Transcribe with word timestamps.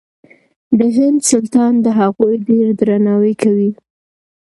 د 0.79 0.81
هند 0.95 1.19
سلطان 1.31 1.73
د 1.85 1.87
هغوی 1.99 2.35
ډېر 2.49 2.65
درناوی 2.79 3.33
کوي. 3.43 3.71